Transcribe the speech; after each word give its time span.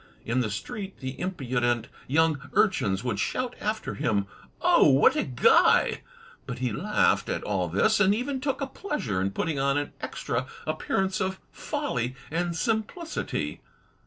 In 0.25 0.39
the 0.39 0.49
street 0.49 0.99
the 0.99 1.19
impudent 1.19 1.87
young 2.07 2.49
urchins 2.53 3.03
would 3.03 3.19
shout 3.19 3.55
after 3.61 3.93
him, 3.93 4.25
"Oh! 4.59 4.89
what 4.89 5.15
a 5.15 5.21
guy," 5.21 6.01
but 6.47 6.57
he 6.57 6.71
laughed 6.71 7.29
at 7.29 7.43
all 7.43 7.67
this, 7.67 7.99
and 7.99 8.15
even 8.15 8.41
took 8.41 8.61
a 8.61 8.65
pleasure 8.65 9.21
in 9.21 9.29
putting 9.29 9.59
on 9.59 9.77
an 9.77 9.93
extra 10.01 10.47
appear 10.65 10.99
ance 11.01 11.21
of 11.21 11.39
folly 11.51 12.15
and 12.31 12.55
simplicity. 12.55 13.61